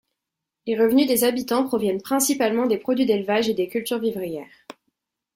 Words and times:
Les 0.65 0.75
revenus 0.75 1.05
des 1.05 1.23
habitants 1.25 1.63
proviennent 1.67 2.01
principalement 2.01 2.65
des 2.65 2.79
produits 2.79 3.05
d'élevage 3.05 3.49
et 3.49 3.53
des 3.53 3.67
cultures 3.67 3.99
vivrières. 3.99 4.65